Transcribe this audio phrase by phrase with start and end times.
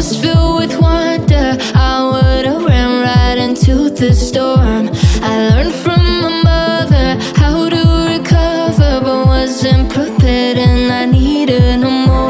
[0.00, 1.58] was filled with wonder.
[1.74, 4.88] I would have ran right into the storm.
[5.22, 7.06] I learned from my mother
[7.36, 7.82] how to
[8.14, 12.29] recover, but wasn't prepared, and I needed no more.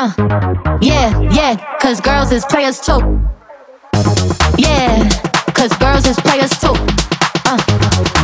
[0.00, 0.12] Uh,
[0.80, 3.00] yeah, yeah, cause girls is players too.
[4.56, 5.08] Yeah,
[5.54, 6.72] cause girls is players too.
[7.44, 7.58] Uh,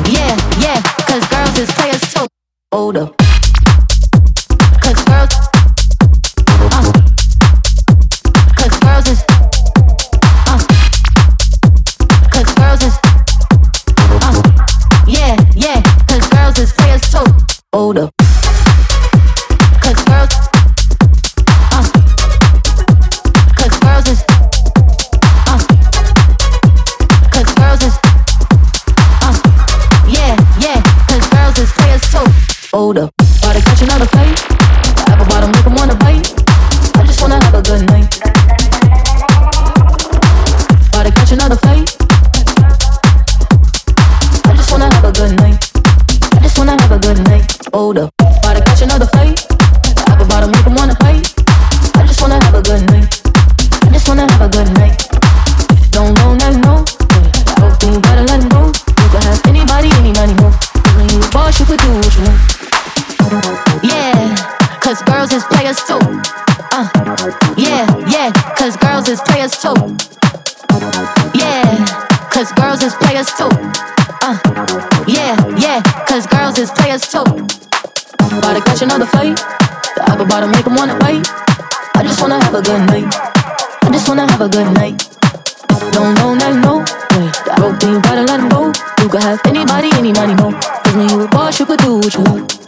[0.06, 2.28] yeah, yeah, cause girls is players too.
[2.70, 3.23] Older.
[32.74, 33.14] fold up.
[33.40, 34.08] Body catching on the
[35.06, 36.26] have a bottom make them wanna bite.
[36.98, 38.10] I just wanna have a good night.
[40.90, 41.88] Body catching on the plate.
[44.50, 45.58] I just wanna have a good night.
[46.34, 47.46] I just wanna have a good night.
[47.70, 48.10] Fold up.
[48.42, 49.33] Body catching on the plate.
[65.24, 65.98] girls is players too.
[66.70, 66.84] Uh,
[67.56, 69.72] yeah, yeah, cause girls is players too.
[71.32, 71.64] Yeah,
[72.28, 73.48] cause girls is players too.
[74.20, 74.36] Uh,
[75.08, 77.24] yeah, yeah, cause girls is players too.
[78.36, 79.36] About to catch another fight.
[79.96, 81.24] The upper bottom make them wanna fight.
[81.96, 83.08] I just wanna have a good night.
[83.80, 85.08] I just wanna have a good night.
[85.70, 86.78] If you don't know, now know.
[87.16, 88.66] Wait, the rope thing, you gotta let him go.
[89.00, 90.52] You could have anybody, any money, no.
[90.52, 92.64] Cause when you a boss, you could do what you want.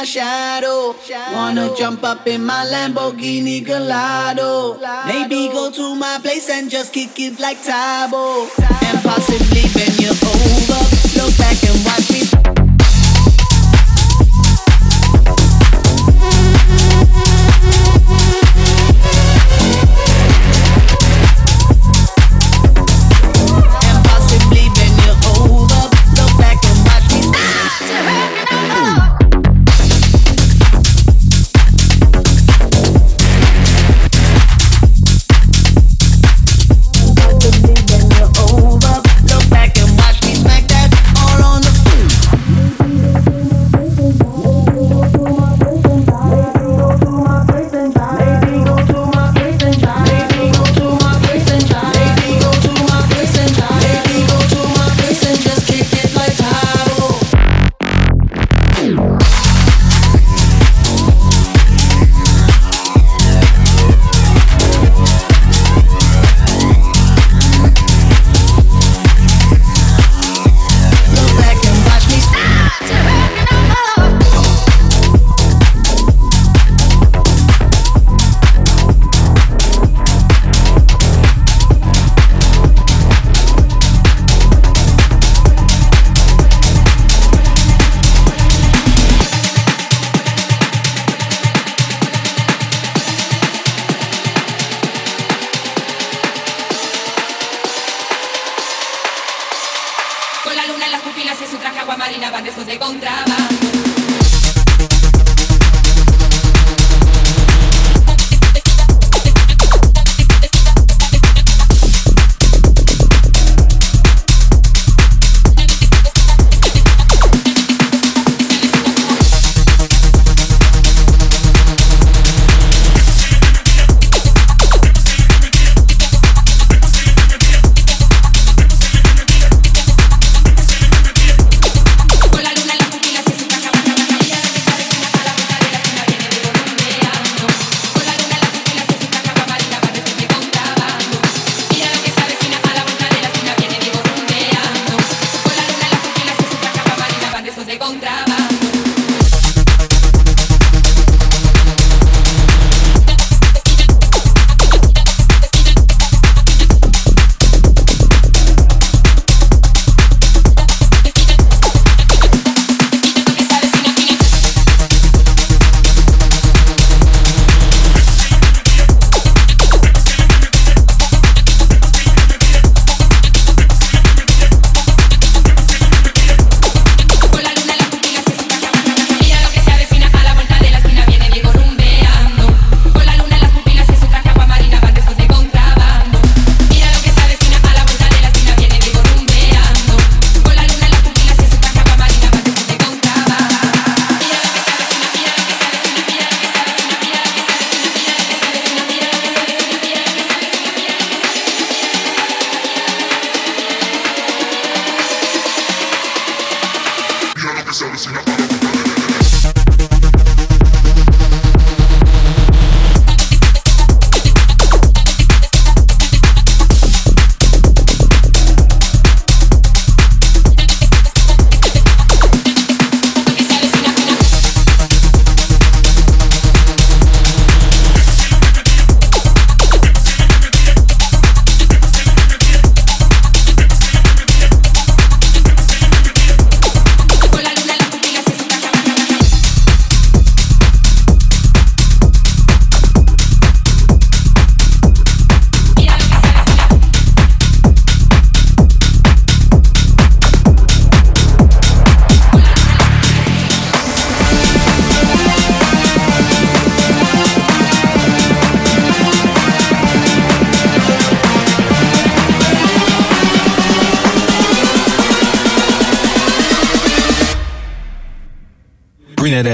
[0.00, 0.94] My shadow.
[1.34, 4.78] Wanna jump up in my Lamborghini Gallardo.
[5.04, 8.48] Maybe go to my place and just kick it like Tae Bo.
[8.86, 10.80] And possibly bend you over.
[11.20, 11.60] Look back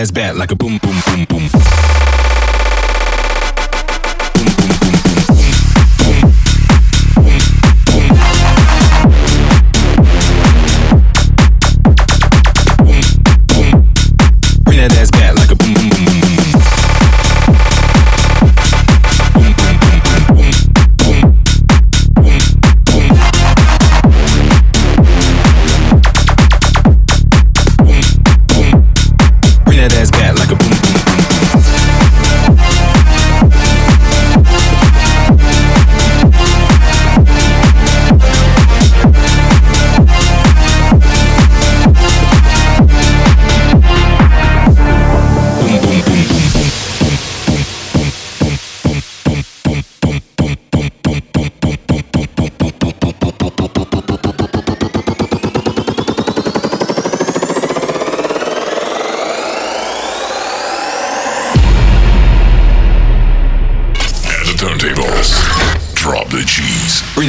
[0.07, 0.57] ass bad like a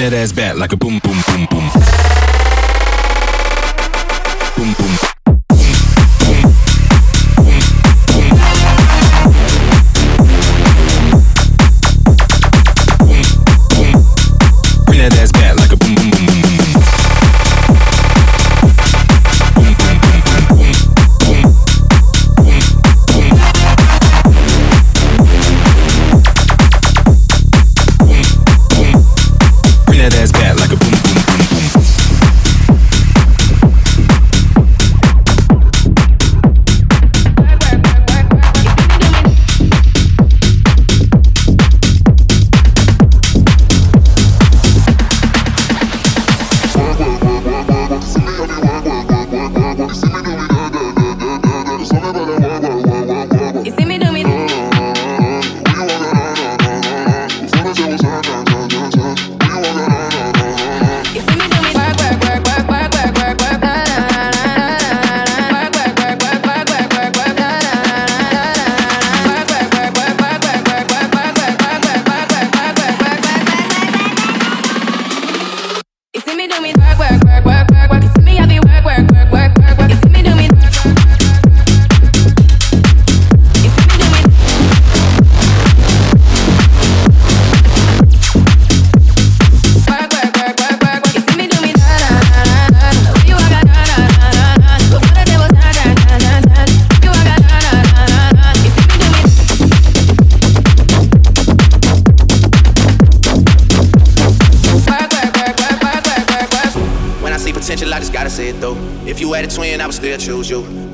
[0.09, 0.46] that ass.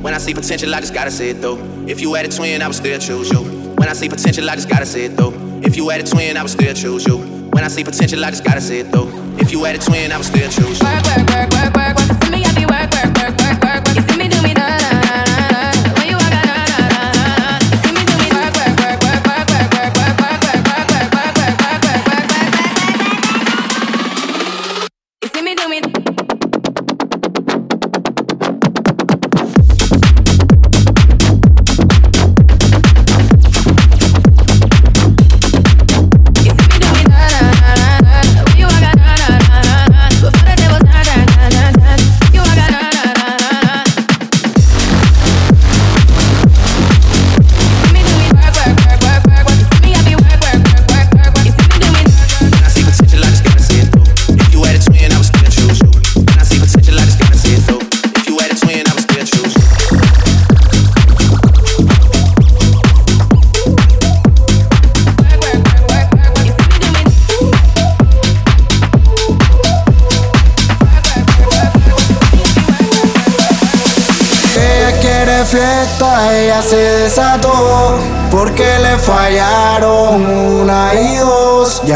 [0.04, 1.58] When I see potential, I just gotta say it though.
[1.88, 3.40] If you had a twin, I would still choose you.
[3.78, 5.32] When I see potential, I just gotta say it though.
[5.64, 7.20] If you had a twin, I would still choose you.
[7.52, 9.08] When I see potential, I just gotta say it though.
[9.38, 10.86] If you had a twin, I would still choose you.
[10.86, 11.73] Work, work, work,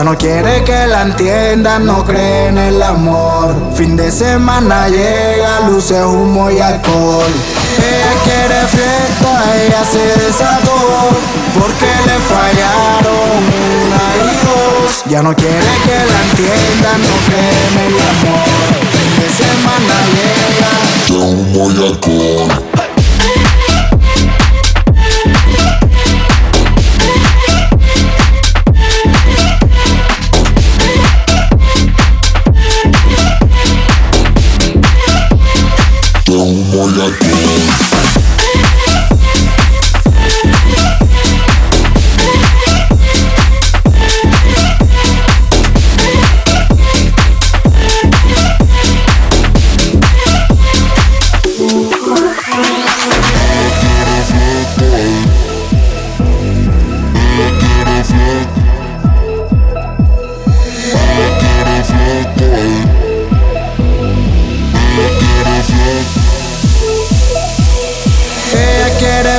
[0.07, 3.53] no quiere que la entienda, no cree en el amor.
[3.75, 7.31] Fin de semana llega, luces, humo y alcohol.
[7.77, 9.31] Ella quiere fiesta,
[9.65, 10.79] ella se desató,
[11.59, 13.39] porque le fallaron
[13.83, 15.03] una y dos.
[15.07, 18.47] Ya no quiere que la entienda, no cree en el amor.
[18.93, 20.71] Fin de semana llega,
[21.09, 22.76] luces, humo y alcohol.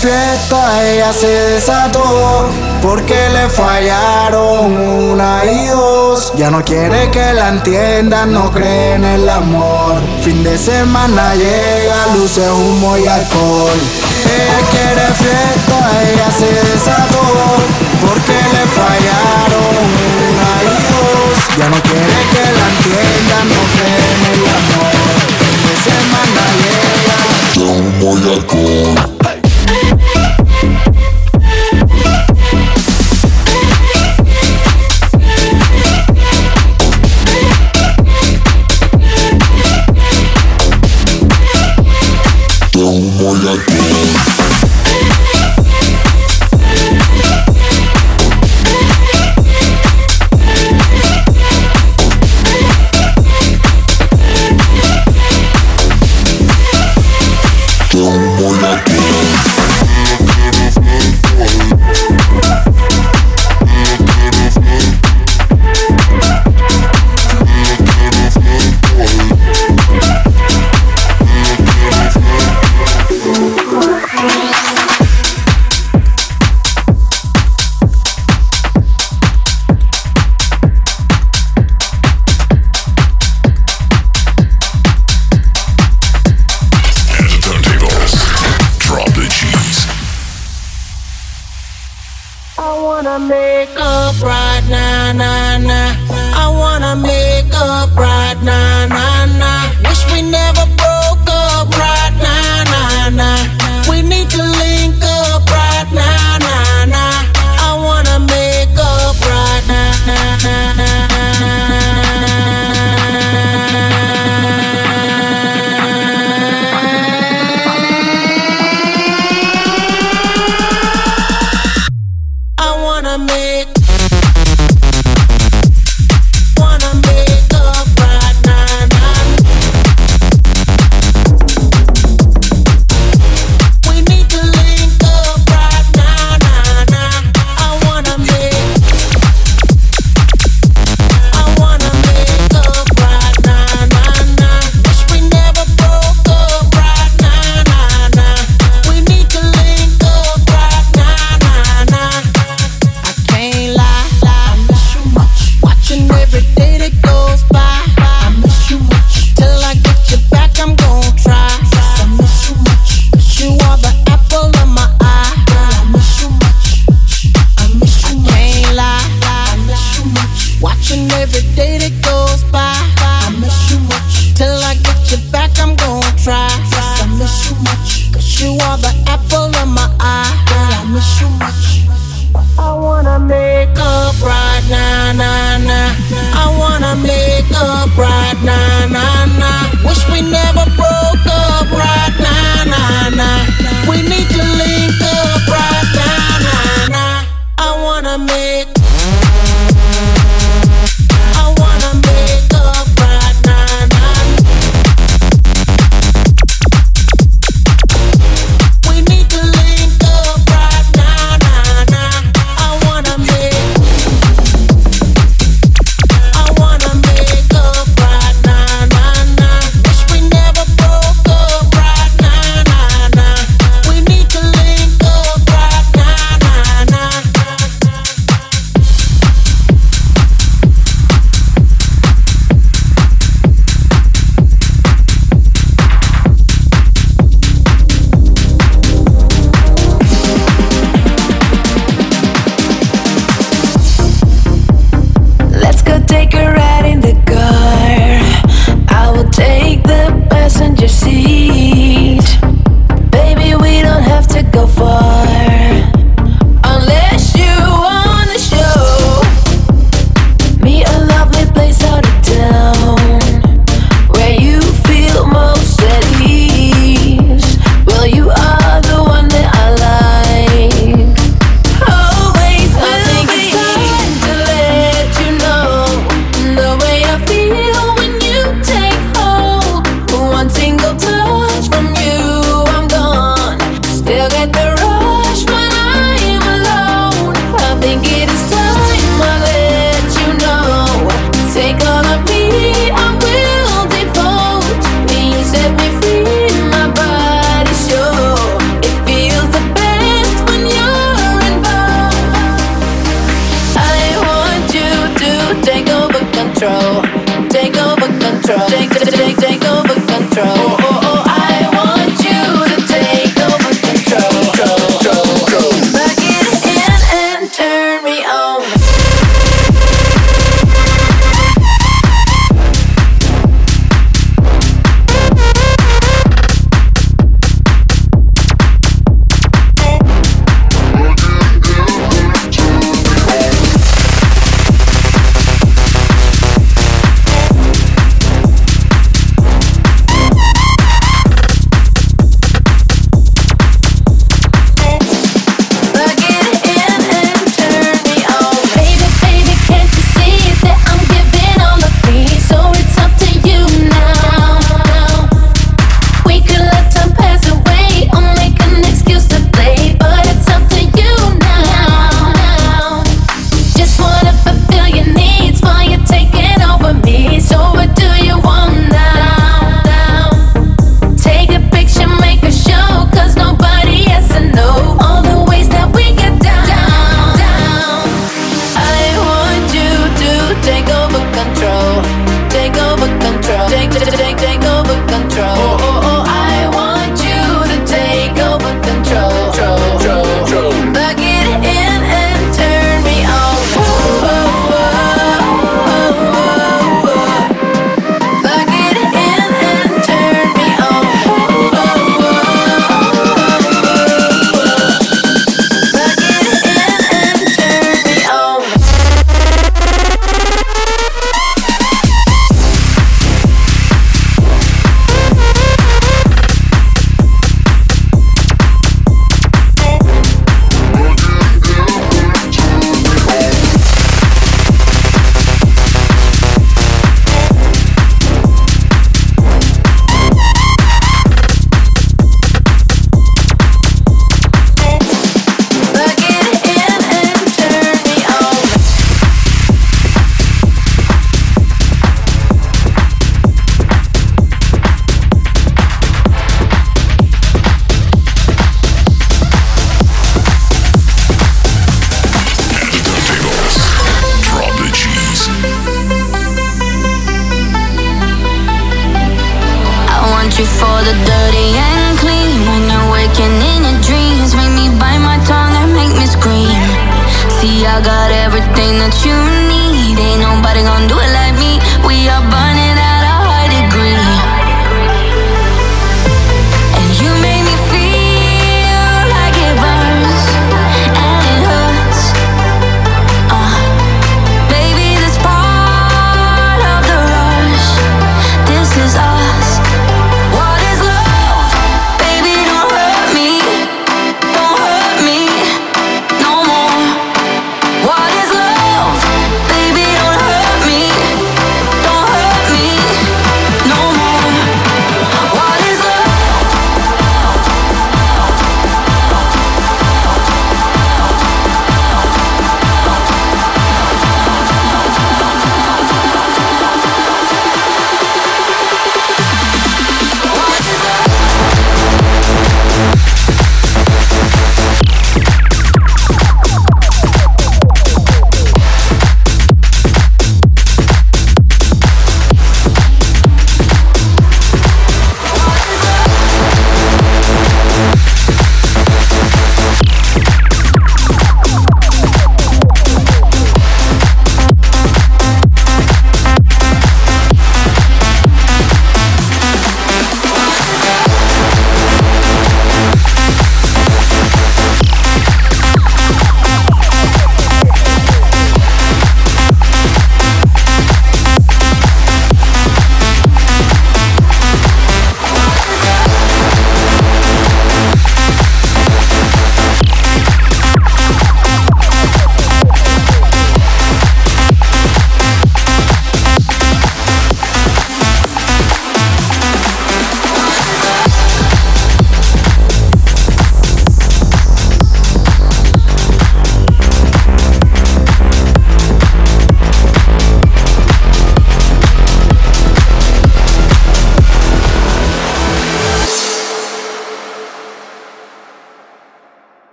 [0.00, 2.48] Fiesta, ella se desató.
[2.82, 6.32] Porque le fallaron una y dos.
[6.36, 10.00] Ya no quiere que la entiendan, no cree en el amor.
[10.24, 13.78] Fin de semana llega, luces, humo y alcohol.
[14.24, 15.78] Ella quiere fiesta,
[16.10, 17.26] ella se desató.
[18.00, 19.86] Porque le fallaron
[20.28, 21.58] una y dos.
[21.58, 24.94] Ya no quiere que la entiendan, no cree en el amor.
[25.40, 27.18] Fin de semana llega,
[27.76, 29.19] humo y alcohol.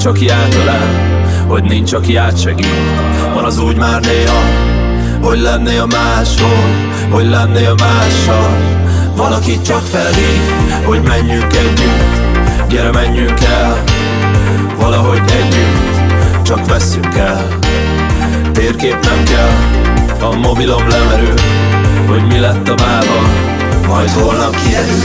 [0.00, 0.88] Nincs aki átölel
[1.46, 2.66] Hogy nincs aki átsegít.
[3.34, 4.42] Van az úgy már néha
[5.22, 6.64] Hogy lennél máshol
[7.10, 8.56] Hogy lennél mással.
[9.16, 10.40] Valaki csak felhív
[10.84, 12.20] Hogy menjünk együtt.
[12.68, 13.84] Gyere menjünk el
[14.78, 17.58] Valahogy együtt Csak vesszük el.
[18.52, 19.54] Térkép nem kell
[20.28, 21.38] A mobilom lemerül
[22.06, 23.28] Hogy mi lett a mába
[23.86, 25.02] Majd holnap kiderül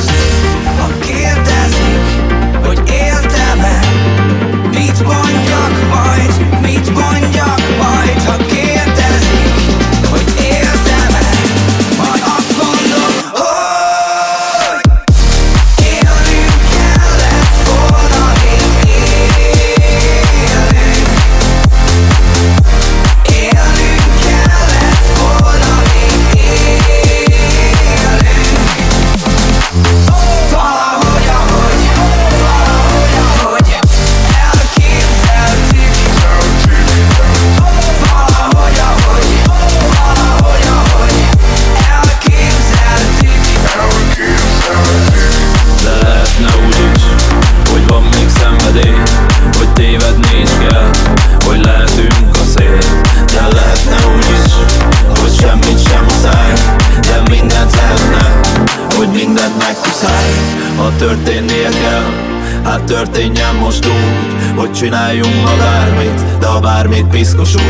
[64.96, 67.62] csináljunk ma bármit De a bármit piszkosul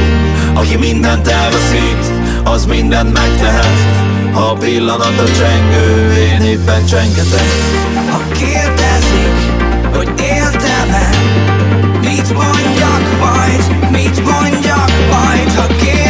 [0.54, 2.12] Aki mindent elveszít
[2.44, 3.78] Az mindent megtehet.
[4.34, 7.48] Ha a pillanat a csengő Én éppen csengetek.
[8.10, 9.36] Ha kérdezik,
[9.94, 11.10] hogy éltem-e
[12.00, 16.05] Mit mondjak majd, mit mondjak majd Ha kérdezik,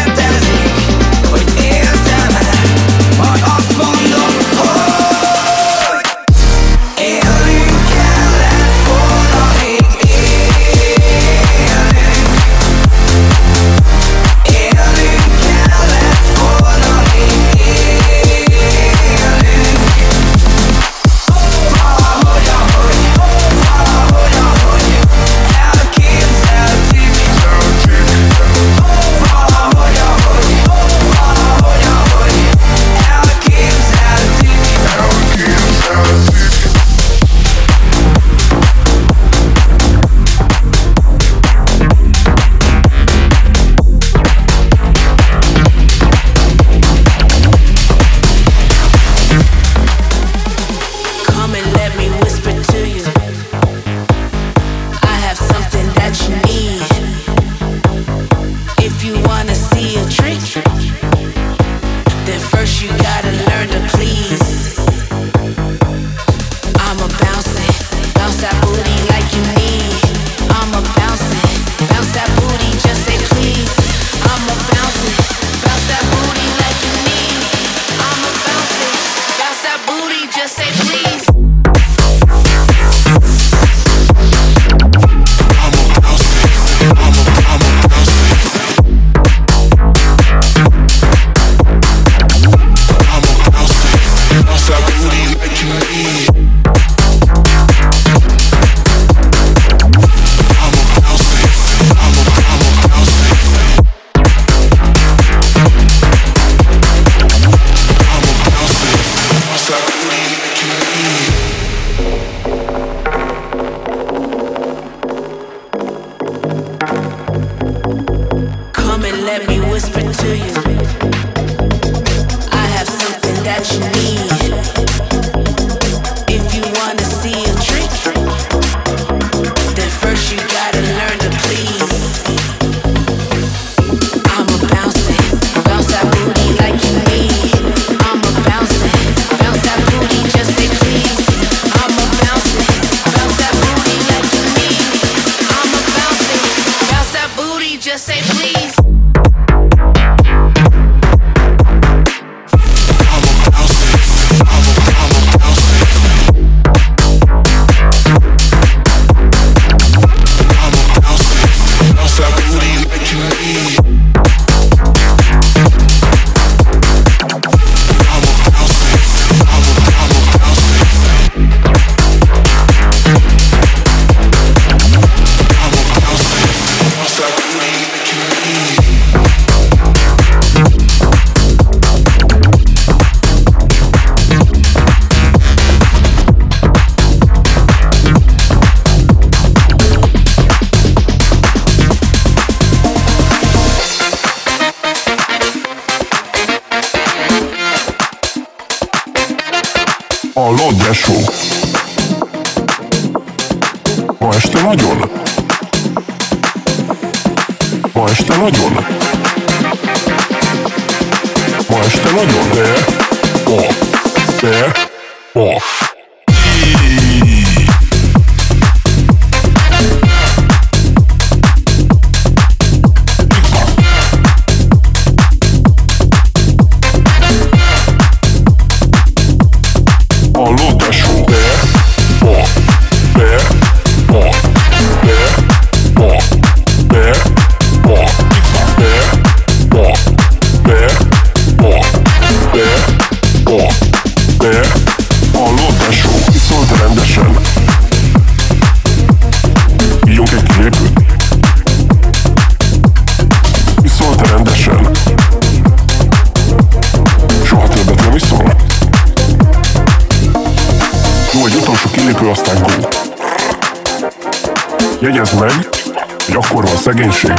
[267.11, 267.33] fénység,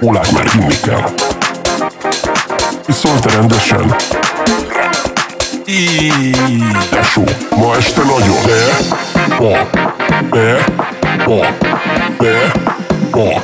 [0.00, 1.10] ólát már hinni kell.
[2.86, 3.94] És szólt rendesen.
[6.90, 7.24] Tesó,
[7.56, 8.36] ma este nagyon.
[8.46, 8.76] De,
[9.38, 9.68] ma,
[10.30, 10.64] de,
[11.26, 11.40] ma,
[12.18, 12.52] de,
[13.10, 13.42] ma,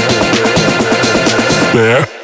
[1.72, 2.18] ma, de,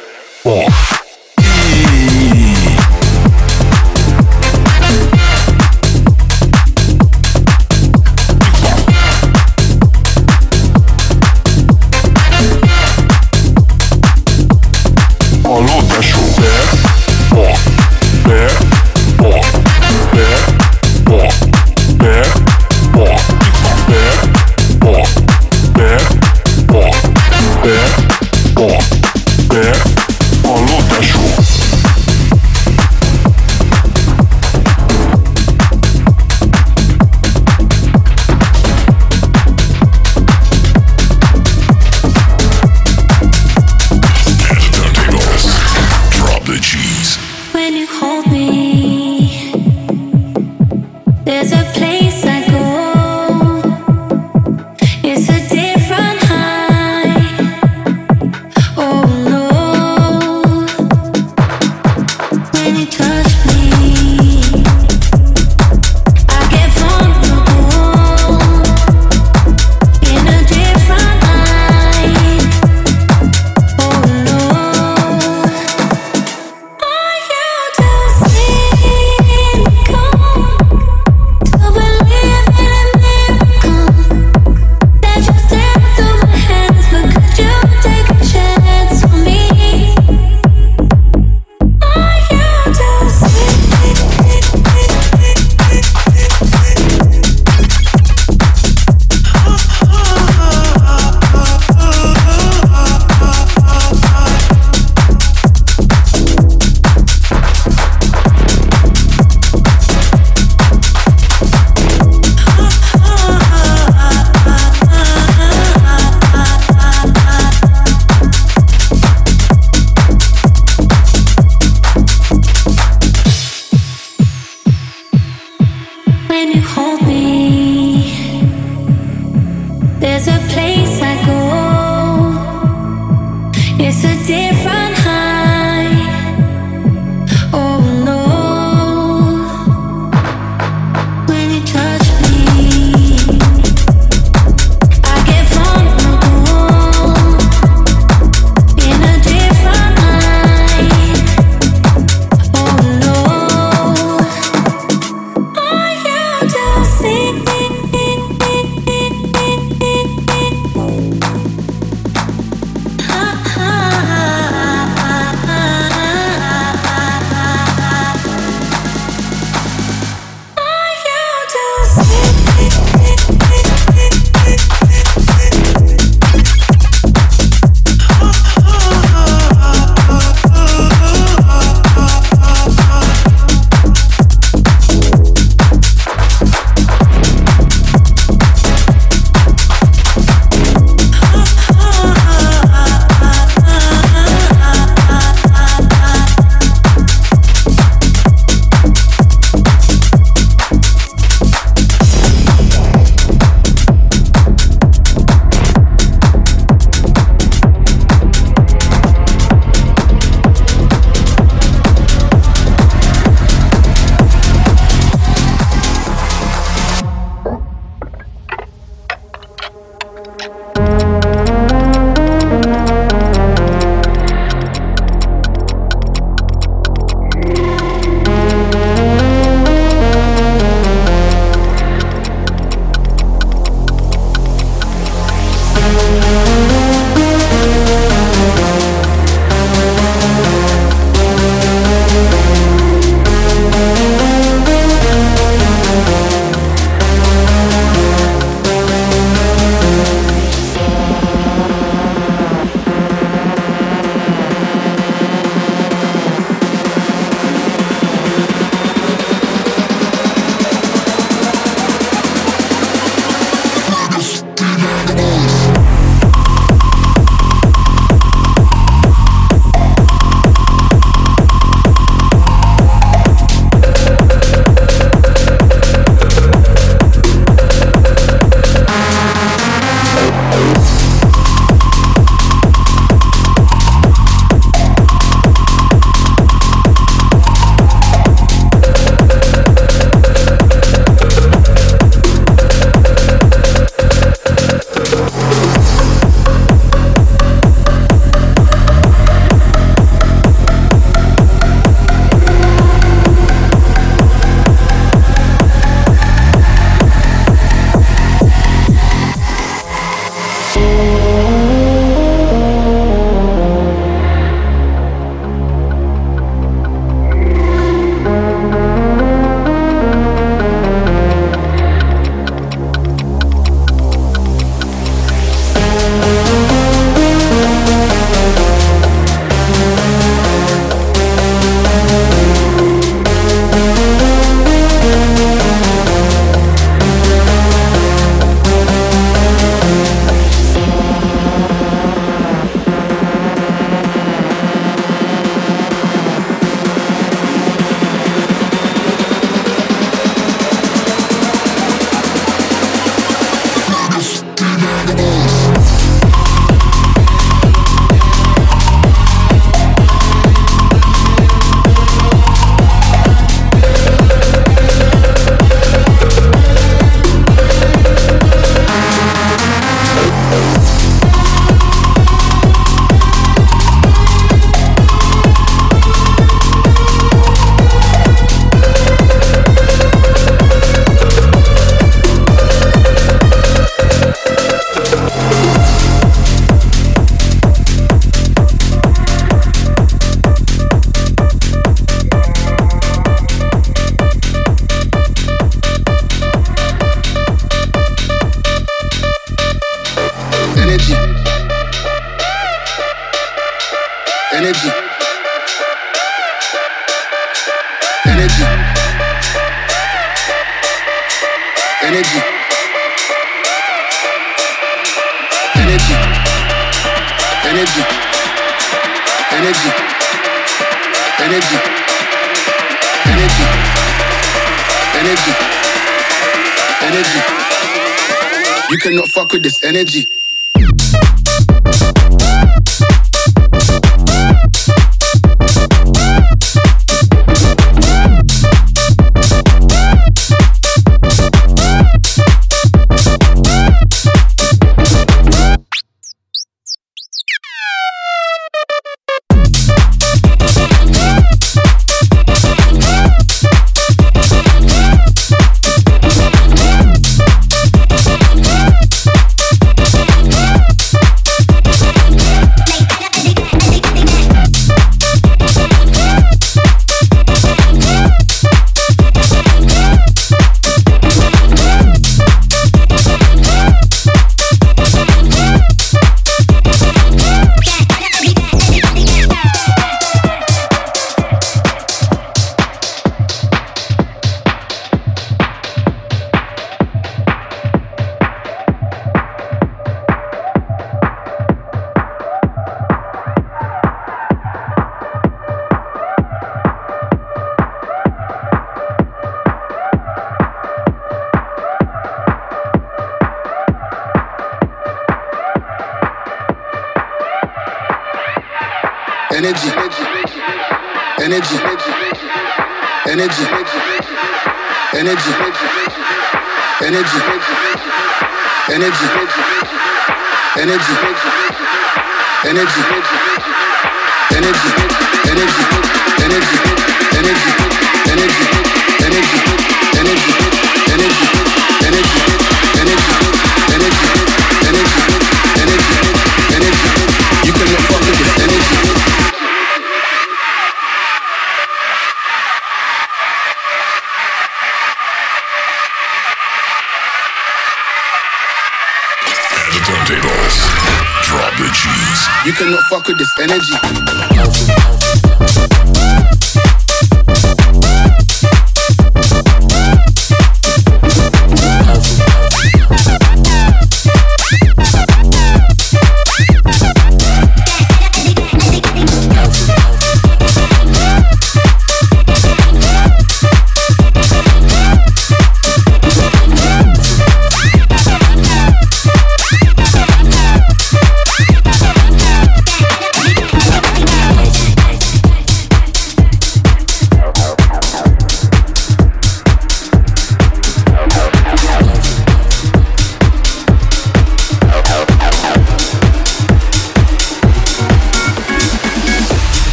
[553.75, 554.04] Energy.